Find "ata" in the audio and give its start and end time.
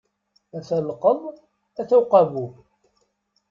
0.57-0.77, 1.79-1.93